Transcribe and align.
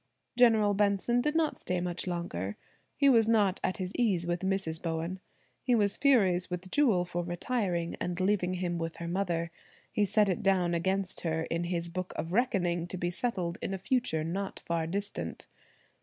General 0.35 0.73
Benson 0.73 1.21
did 1.21 1.35
not 1.35 1.59
stay 1.59 1.79
much 1.79 2.07
longer. 2.07 2.57
He 2.97 3.07
was 3.07 3.27
not 3.27 3.59
at 3.63 3.77
his 3.77 3.91
ease 3.95 4.25
with 4.25 4.39
Mrs. 4.39 4.81
Bowen. 4.81 5.19
He 5.61 5.75
was 5.75 5.95
furious 5.95 6.49
with 6.49 6.71
Jewel 6.71 7.05
for 7.05 7.23
retiring 7.23 7.95
and 8.01 8.19
leaving 8.19 8.55
him 8.55 8.79
with 8.79 8.95
her 8.95 9.07
mother. 9.07 9.51
He 9.91 10.05
set 10.05 10.27
it 10.27 10.41
down 10.41 10.73
against 10.73 11.21
her 11.21 11.43
in 11.43 11.65
his 11.65 11.87
book 11.87 12.13
of 12.15 12.33
reckoning 12.33 12.87
to 12.87 12.97
be 12.97 13.11
settled 13.11 13.59
in 13.61 13.75
a 13.75 13.77
future 13.77 14.23
not 14.23 14.59
far 14.61 14.87
distant. 14.87 15.45